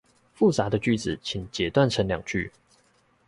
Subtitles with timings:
[0.35, 2.51] 複雜的句子請截斷成兩句